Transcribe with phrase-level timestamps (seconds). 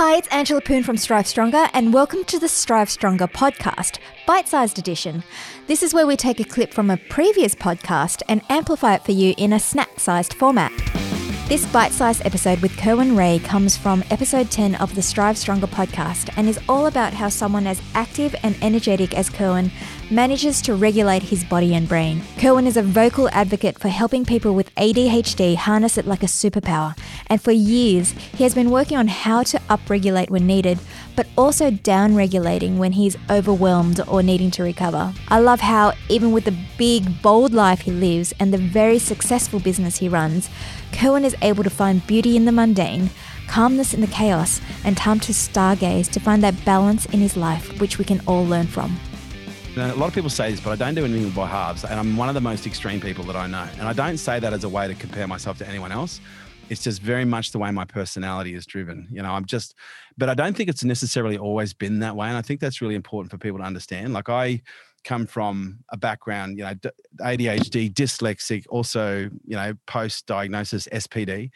[0.00, 4.46] Hi, it's Angela Poon from Strive Stronger, and welcome to the Strive Stronger podcast, bite
[4.46, 5.24] sized edition.
[5.66, 9.10] This is where we take a clip from a previous podcast and amplify it for
[9.10, 10.70] you in a snack sized format.
[11.48, 15.66] This bite sized episode with Kerwin Rae comes from episode 10 of the Strive Stronger
[15.66, 19.70] podcast and is all about how someone as active and energetic as Kerwin
[20.10, 22.22] manages to regulate his body and brain.
[22.36, 26.94] Kerwin is a vocal advocate for helping people with ADHD harness it like a superpower,
[27.28, 30.78] and for years he has been working on how to upregulate when needed,
[31.16, 35.14] but also downregulating when he's overwhelmed or needing to recover.
[35.28, 39.60] I love how, even with the big, bold life he lives and the very successful
[39.60, 40.50] business he runs,
[40.92, 43.10] Kerwin is able to find beauty in the mundane,
[43.46, 47.80] calmness in the chaos, and time to stargaze to find that balance in his life,
[47.80, 48.98] which we can all learn from.
[49.76, 52.16] a lot of people say this, but I don't do anything by halves, and I'm
[52.16, 53.68] one of the most extreme people that I know.
[53.78, 56.20] And I don't say that as a way to compare myself to anyone else.
[56.68, 59.08] It's just very much the way my personality is driven.
[59.10, 59.74] You know, I'm just,
[60.18, 62.28] but I don't think it's necessarily always been that way.
[62.28, 64.12] And I think that's really important for people to understand.
[64.12, 64.60] Like I
[65.08, 66.74] come from a background, you know,
[67.22, 71.50] ADHD, dyslexic, also, you know, post diagnosis SPD.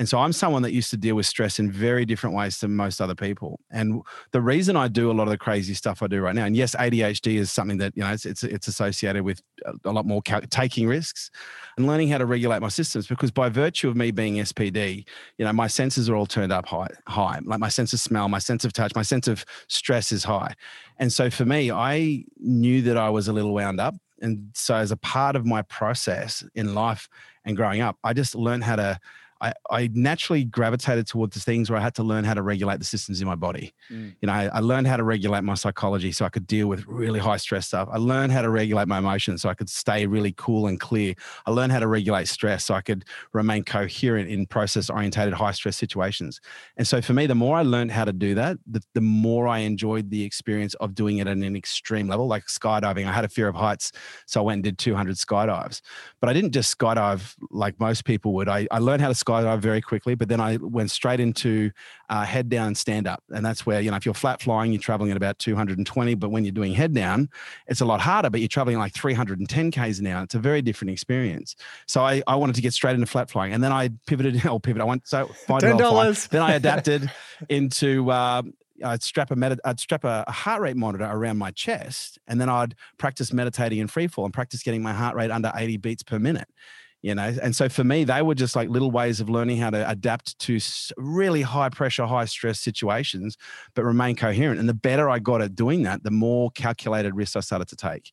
[0.00, 2.68] And so I'm someone that used to deal with stress in very different ways to
[2.68, 3.60] most other people.
[3.70, 6.46] And the reason I do a lot of the crazy stuff I do right now,
[6.46, 9.42] and yes, ADHD is something that you know it's it's, it's associated with
[9.84, 11.30] a lot more cal- taking risks
[11.76, 13.08] and learning how to regulate my systems.
[13.08, 16.64] Because by virtue of me being SPD, you know my senses are all turned up
[16.64, 17.38] high, high.
[17.44, 20.54] Like my sense of smell, my sense of touch, my sense of stress is high.
[20.96, 23.96] And so for me, I knew that I was a little wound up.
[24.22, 27.06] And so as a part of my process in life
[27.44, 28.98] and growing up, I just learned how to
[29.40, 32.78] I, I naturally gravitated towards the things where I had to learn how to regulate
[32.78, 33.72] the systems in my body.
[33.90, 34.14] Mm.
[34.20, 36.86] You know, I, I, learned how to regulate my psychology so I could deal with
[36.86, 37.88] really high stress stuff.
[37.90, 41.14] I learned how to regulate my emotions so I could stay really cool and clear.
[41.46, 45.52] I learned how to regulate stress so I could remain coherent in process orientated high
[45.52, 46.40] stress situations.
[46.76, 49.48] And so for me, the more I learned how to do that, the, the more
[49.48, 53.06] I enjoyed the experience of doing it at an extreme level, like skydiving.
[53.06, 53.92] I had a fear of heights,
[54.26, 55.80] so I went and did 200 skydives.
[56.20, 58.48] But I didn't just skydive like most people would.
[58.48, 59.29] I, I learned how to skydive
[59.60, 61.70] very quickly, but then I went straight into
[62.08, 63.22] uh, head down stand up.
[63.30, 66.30] And that's where, you know, if you're flat flying, you're traveling at about 220, but
[66.30, 67.28] when you're doing head down,
[67.66, 70.22] it's a lot harder, but you're traveling like 310 Ks an hour.
[70.22, 71.56] It's a very different experience.
[71.86, 73.52] So I, I wanted to get straight into flat flying.
[73.52, 76.28] And then I pivoted, or pivot, I went, so $10.
[76.28, 77.10] Then I adapted
[77.48, 78.42] into, uh,
[78.82, 82.40] I'd strap a med- I'd strap a, a, heart rate monitor around my chest, and
[82.40, 85.76] then I'd practice meditating in free fall and practice getting my heart rate under 80
[85.78, 86.48] beats per minute
[87.02, 89.70] you know and so for me they were just like little ways of learning how
[89.70, 90.58] to adapt to
[90.96, 93.36] really high pressure high stress situations
[93.74, 97.36] but remain coherent and the better i got at doing that the more calculated risks
[97.36, 98.12] i started to take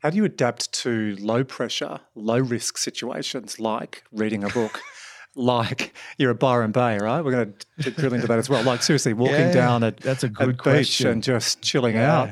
[0.00, 4.80] how do you adapt to low pressure low risk situations like reading a book
[5.34, 7.24] like you're at Byron Bay, right?
[7.24, 8.62] We're going to drill into that as well.
[8.64, 12.20] Like seriously, walking yeah, down at that's a good beach and just chilling yeah.
[12.20, 12.30] out.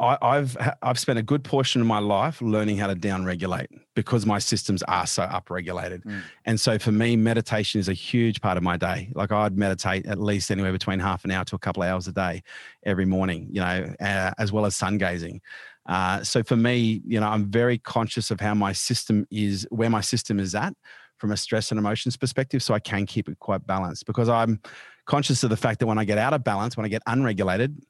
[0.00, 3.66] I, have I've spent a good portion of my life learning how to downregulate
[3.96, 6.22] because my systems are so upregulated, mm.
[6.44, 9.10] and so for me, meditation is a huge part of my day.
[9.14, 12.06] Like I'd meditate at least anywhere between half an hour to a couple of hours
[12.06, 12.42] a day
[12.84, 15.40] every morning, you know, uh, as well as sun gazing.
[15.86, 19.90] Uh, so for me, you know, I'm very conscious of how my system is, where
[19.90, 20.74] my system is at
[21.16, 24.60] from a stress and emotions perspective, so I can keep it quite balanced because I'm
[25.06, 27.82] conscious of the fact that when I get out of balance, when I get unregulated,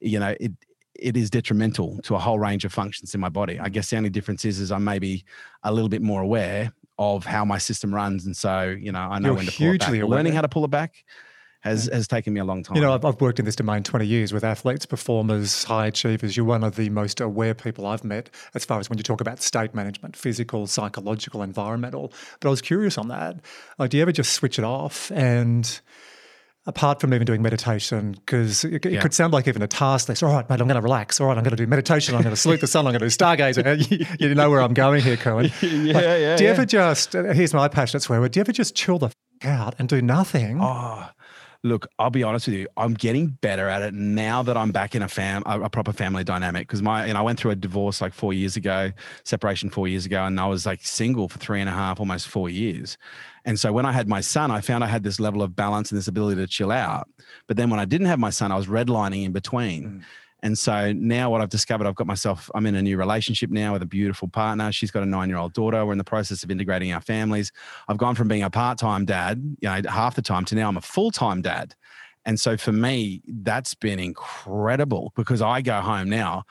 [0.00, 0.52] you know, it
[0.94, 3.58] it is detrimental to a whole range of functions in my body.
[3.58, 5.24] I guess the only difference is, is I'm maybe
[5.62, 9.18] a little bit more aware of how my system runs, and so you know I
[9.18, 9.88] know You're when to pull it back.
[9.88, 10.06] Aware.
[10.06, 11.04] Learning how to pull it back
[11.64, 12.76] has has taken me a long time.
[12.76, 16.36] You know, I've, I've worked in this domain 20 years with athletes, performers, high achievers.
[16.36, 19.20] You're one of the most aware people I've met as far as when you talk
[19.20, 22.12] about state management, physical, psychological, environmental.
[22.40, 23.40] But I was curious on that.
[23.78, 25.80] Like, do you ever just switch it off and
[26.66, 29.00] apart from even doing meditation, because it, it yeah.
[29.00, 30.22] could sound like even a task list.
[30.22, 31.20] All right, mate, I'm going to relax.
[31.20, 32.14] All right, I'm going to do meditation.
[32.14, 32.86] I'm going to salute the sun.
[32.86, 33.90] I'm going to do stargazer.
[34.20, 35.52] you, you know where I'm going here, Cohen.
[35.62, 36.36] yeah, like, yeah.
[36.36, 36.54] Do you yeah.
[36.54, 39.14] ever just, uh, here's my passionate swear word, do you ever just chill the f-
[39.44, 40.60] out and do nothing?
[40.60, 41.08] Oh,
[41.64, 42.68] look, I'll be honest with you.
[42.76, 46.22] I'm getting better at it now that I'm back in a fam, a, proper family
[46.22, 46.68] dynamic.
[46.68, 48.92] Because my, and I went through a divorce like four years ago,
[49.24, 52.28] separation four years ago, and I was like single for three and a half, almost
[52.28, 52.98] four years.
[53.46, 55.90] And so when I had my son, I found I had this level of balance
[55.90, 57.08] and this ability to chill out.
[57.46, 59.84] But then when I didn't have my son, I was redlining in between.
[59.84, 60.02] Mm.
[60.44, 63.72] And so now what I've discovered, I've got myself, I'm in a new relationship now
[63.72, 64.70] with a beautiful partner.
[64.72, 65.84] She's got a nine year old daughter.
[65.86, 67.50] We're in the process of integrating our families.
[67.88, 70.68] I've gone from being a part time dad, you know, half the time to now
[70.68, 71.74] I'm a full time dad.
[72.26, 76.44] And so for me, that's been incredible because I go home now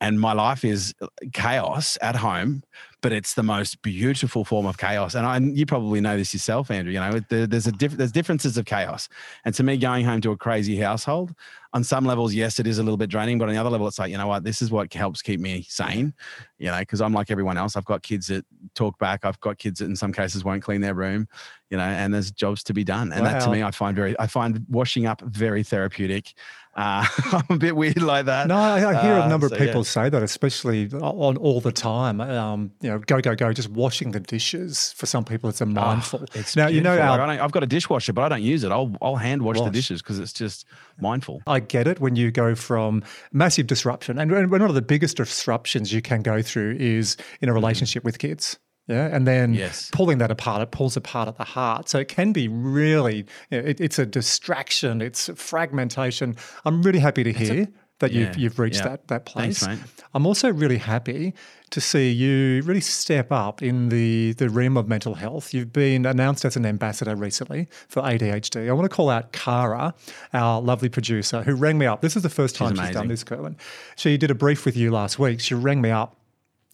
[0.00, 0.94] and my life is
[1.32, 2.62] chaos at home
[3.00, 5.14] but it's the most beautiful form of chaos.
[5.14, 6.92] And I, you probably know this yourself, Andrew.
[6.92, 9.08] You know, there's a diff, there's differences of chaos.
[9.44, 11.34] And to me, going home to a crazy household,
[11.72, 13.86] on some levels, yes, it is a little bit draining, but on the other level,
[13.86, 16.12] it's like, you know what, this is what helps keep me sane,
[16.58, 17.76] you know, because I'm like everyone else.
[17.76, 18.44] I've got kids that
[18.74, 19.24] talk back.
[19.24, 21.28] I've got kids that in some cases won't clean their room,
[21.70, 23.12] you know, and there's jobs to be done.
[23.12, 23.32] And wow.
[23.32, 26.34] that to me, I find very, I find washing up very therapeutic.
[26.80, 28.46] Uh, I'm a bit weird like that.
[28.46, 29.82] No, I, I hear uh, a number so, of people yeah.
[29.82, 32.22] say that, especially on all the time.
[32.22, 34.94] Um, you know, go go go, just washing the dishes.
[34.94, 36.20] For some people, it's a ah, mindful.
[36.22, 36.92] Oh, it's now beautiful.
[36.92, 38.72] you know, our, like I've got a dishwasher, but I don't use it.
[38.72, 39.66] I'll I'll hand wash, wash.
[39.66, 40.64] the dishes because it's just
[40.98, 41.42] mindful.
[41.46, 45.92] I get it when you go from massive disruption, and one of the biggest disruptions
[45.92, 47.56] you can go through is in a mm-hmm.
[47.56, 48.08] relationship mm-hmm.
[48.08, 48.58] with kids.
[48.90, 49.88] Yeah, and then yes.
[49.92, 51.88] pulling that apart, it pulls apart at the heart.
[51.88, 56.34] So it can be really, you know, it, it's a distraction, it's fragmentation.
[56.64, 57.68] I'm really happy to hear
[58.00, 58.88] that yeah, you've you've reached yeah.
[58.88, 59.60] that that place.
[59.60, 61.34] Thanks, I'm also really happy
[61.70, 65.54] to see you really step up in the the realm of mental health.
[65.54, 68.68] You've been announced as an ambassador recently for ADHD.
[68.68, 69.94] I want to call out Kara,
[70.32, 72.00] our lovely producer, who rang me up.
[72.00, 73.56] This is the first time she's, she's done this, Kerwin.
[73.94, 75.38] She did a brief with you last week.
[75.38, 76.16] She rang me up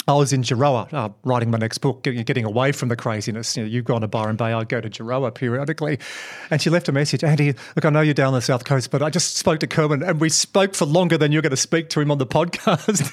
[0.08, 3.56] I was in Gerroa uh, writing my next book, getting, getting away from the craziness.
[3.56, 5.98] You know, you've gone to Byron Bay, I go to Gerroa periodically.
[6.50, 9.02] And she left a message Andy, look, I know you're down the South Coast, but
[9.02, 11.88] I just spoke to Kerwin and we spoke for longer than you're going to speak
[11.90, 13.12] to him on the podcast.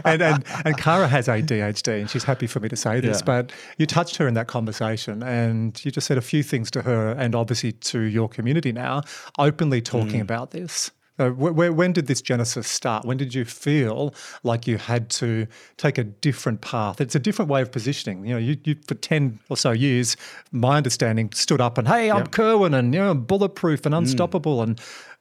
[0.04, 3.24] and, and, and Kara has ADHD and she's happy for me to say this, yeah.
[3.24, 6.82] but you touched her in that conversation and you just said a few things to
[6.82, 9.02] her and obviously to your community now,
[9.38, 10.22] openly talking mm.
[10.22, 10.90] about this.
[11.20, 13.04] Uh, wh- when did this genesis start?
[13.04, 15.46] When did you feel like you had to
[15.76, 17.00] take a different path?
[17.00, 18.24] It's a different way of positioning.
[18.24, 20.16] You know, you, you for ten or so years,
[20.50, 22.30] my understanding stood up and hey, I'm yep.
[22.30, 23.98] Kerwin and you know, I'm bulletproof and mm.
[23.98, 24.62] unstoppable, mm.
[24.62, 24.80] and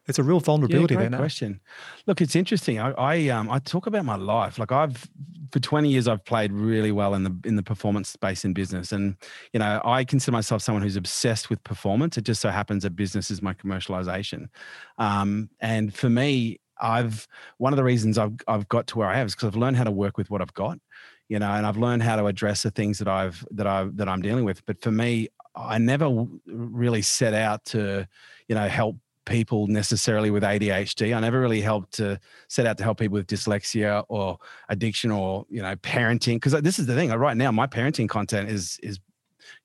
[0.10, 1.20] it's a real vulnerability yeah, great there.
[1.20, 1.62] Question.
[2.08, 2.80] Look, it's interesting.
[2.80, 4.58] I, I um I talk about my life.
[4.58, 5.08] Like I've
[5.52, 8.92] for 20 years I've played really well in the in the performance space in business.
[8.92, 9.16] And
[9.54, 12.18] you know, I consider myself someone who's obsessed with performance.
[12.18, 14.48] It just so happens that business is my commercialization.
[14.98, 17.28] Um, and for me, I've
[17.58, 19.78] one of the reasons I've I've got to where I have is because I've learned
[19.78, 20.80] how to work with what I've got,
[21.28, 24.10] you know, and I've learned how to address the things that I've that I that
[24.10, 24.66] I'm dealing with.
[24.66, 28.08] But for me, I never really set out to,
[28.48, 28.98] you know, help
[29.30, 31.16] people necessarily with ADHD.
[31.16, 35.46] I never really helped to set out to help people with dyslexia or addiction or
[35.50, 37.12] you know parenting because this is the thing.
[37.12, 39.00] Right now, my parenting content is is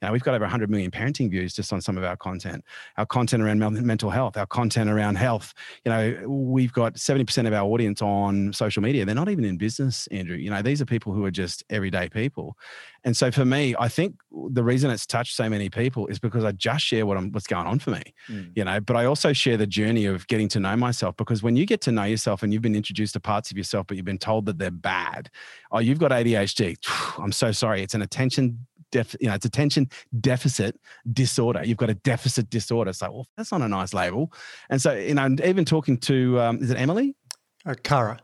[0.00, 2.64] you know, we've got over 100 million parenting views just on some of our content.
[2.96, 5.54] Our content around mental health, our content around health.
[5.84, 9.04] You know, we've got 70% of our audience on social media.
[9.04, 10.36] They're not even in business, Andrew.
[10.36, 12.56] You know, these are people who are just everyday people.
[13.04, 16.42] And so for me, I think the reason it's touched so many people is because
[16.42, 18.50] I just share what I'm, what's going on for me, mm.
[18.56, 21.54] you know, but I also share the journey of getting to know myself because when
[21.54, 24.06] you get to know yourself and you've been introduced to parts of yourself, but you've
[24.06, 25.30] been told that they're bad,
[25.70, 26.76] oh, you've got ADHD.
[27.18, 27.82] I'm so sorry.
[27.82, 30.80] It's an attention def, you know, it's attention deficit
[31.12, 31.62] disorder.
[31.64, 32.92] You've got a deficit disorder.
[32.92, 34.32] So, well, that's not a nice label.
[34.70, 37.14] And so, you know, even talking to, um, is it Emily?
[37.66, 38.20] Uh, Kara.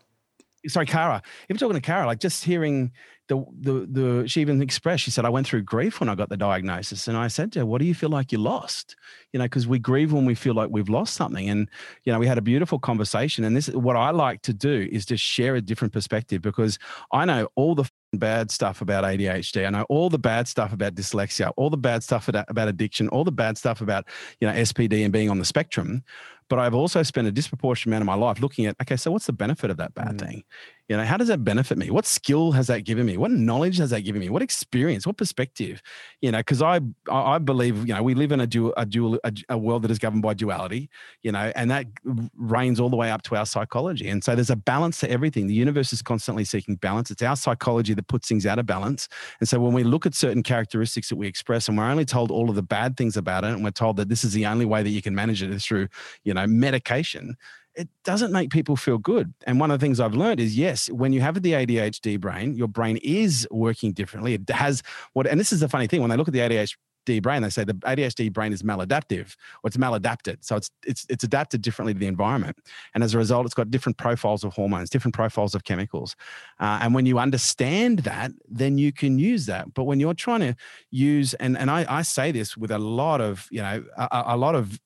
[0.66, 1.22] Sorry, Kara.
[1.48, 2.92] Even talking to Kara, like just hearing
[3.28, 6.28] the, the, the, she even expressed, she said, I went through grief when I got
[6.28, 7.08] the diagnosis.
[7.08, 8.94] And I said to her, what do you feel like you lost?
[9.32, 11.48] You know, because we grieve when we feel like we've lost something.
[11.48, 11.68] And,
[12.04, 13.42] you know, we had a beautiful conversation.
[13.44, 16.78] And this, what I like to do is just share a different perspective because
[17.12, 19.66] I know all the bad stuff about ADHD.
[19.66, 23.24] I know all the bad stuff about dyslexia, all the bad stuff about addiction, all
[23.24, 24.06] the bad stuff about,
[24.40, 26.02] you know, SPD and being on the spectrum.
[26.48, 29.26] But I've also spent a disproportionate amount of my life looking at, okay, so what's
[29.26, 30.18] the benefit of that bad mm.
[30.18, 30.44] thing?
[30.90, 31.88] You know, how does that benefit me?
[31.88, 33.16] What skill has that given me?
[33.16, 34.28] What knowledge has that given me?
[34.28, 35.06] What experience?
[35.06, 35.80] What perspective?
[36.20, 39.20] You know, because I I believe you know we live in a dual a dual
[39.22, 40.90] a, a, world that is governed by duality.
[41.22, 41.86] You know, and that
[42.34, 44.08] reigns all the way up to our psychology.
[44.08, 45.46] And so there's a balance to everything.
[45.46, 47.12] The universe is constantly seeking balance.
[47.12, 49.06] It's our psychology that puts things out of balance.
[49.38, 52.32] And so when we look at certain characteristics that we express, and we're only told
[52.32, 54.64] all of the bad things about it, and we're told that this is the only
[54.64, 55.86] way that you can manage it is through
[56.24, 57.36] you know medication
[57.80, 59.32] it doesn't make people feel good.
[59.46, 62.54] And one of the things I've learned is yes, when you have the ADHD brain,
[62.54, 64.34] your brain is working differently.
[64.34, 64.82] It has
[65.14, 67.48] what, and this is the funny thing when they look at the ADHD brain, they
[67.48, 70.44] say the ADHD brain is maladaptive or it's maladapted.
[70.44, 72.58] So it's it's it's adapted differently to the environment,
[72.94, 76.14] and as a result, it's got different profiles of hormones, different profiles of chemicals.
[76.60, 79.72] Uh, and when you understand that, then you can use that.
[79.72, 80.54] But when you're trying to
[80.90, 84.36] use, and and I, I say this with a lot of you know a, a
[84.36, 84.78] lot of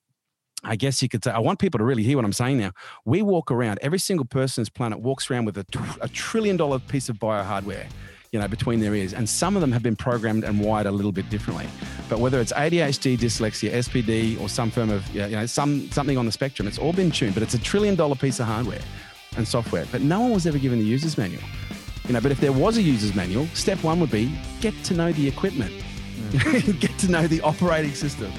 [0.65, 2.71] I guess you could say, I want people to really hear what I'm saying now.
[3.05, 5.65] We walk around, every single person on this planet walks around with a,
[6.01, 7.85] a trillion dollar piece of biohardware,
[8.31, 9.13] you know, between their ears.
[9.13, 11.67] And some of them have been programmed and wired a little bit differently.
[12.09, 16.25] But whether it's ADHD, dyslexia, SPD, or some form of, you know, some, something on
[16.25, 18.81] the spectrum, it's all been tuned, but it's a trillion dollar piece of hardware
[19.37, 19.85] and software.
[19.91, 21.43] But no one was ever given the user's manual.
[22.07, 24.93] You know, but if there was a user's manual, step one would be get to
[24.95, 25.73] know the equipment,
[26.31, 26.79] mm.
[26.79, 28.31] get to know the operating system.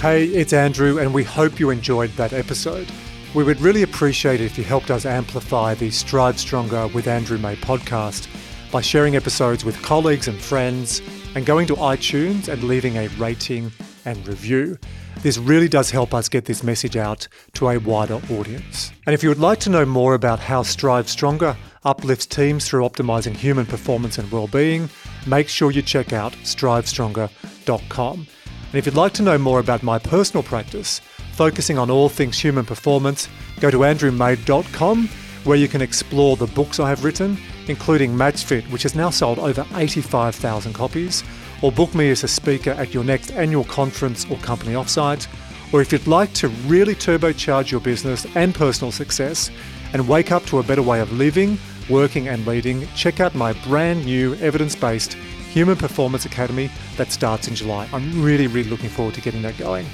[0.00, 2.88] Hey, it's Andrew, and we hope you enjoyed that episode.
[3.34, 7.36] We would really appreciate it if you helped us amplify the Strive Stronger with Andrew
[7.36, 8.28] May podcast
[8.70, 11.02] by sharing episodes with colleagues and friends
[11.34, 13.72] and going to iTunes and leaving a rating
[14.04, 14.78] and review.
[15.22, 18.92] This really does help us get this message out to a wider audience.
[19.04, 22.88] And if you would like to know more about how Strive Stronger uplifts teams through
[22.88, 24.90] optimizing human performance and well-being,
[25.26, 28.28] make sure you check out strivestronger.com.
[28.68, 31.00] And if you'd like to know more about my personal practice,
[31.32, 33.28] focusing on all things human performance,
[33.60, 35.08] go to andrewmay.com
[35.44, 39.38] where you can explore the books I have written, including MatchFit, which has now sold
[39.38, 41.24] over 85,000 copies,
[41.62, 45.26] or book me as a speaker at your next annual conference or company offsite.
[45.72, 49.50] Or if you'd like to really turbocharge your business and personal success
[49.92, 51.58] and wake up to a better way of living,
[51.88, 55.16] working, and leading, check out my brand new evidence based
[55.58, 57.88] Human Performance Academy that starts in July.
[57.92, 59.86] I'm really, really looking forward to getting that going.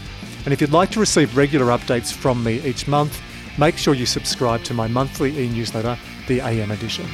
[0.45, 3.19] And if you'd like to receive regular updates from me each month,
[3.59, 5.97] make sure you subscribe to my monthly e newsletter,
[6.29, 7.07] the AM Edition.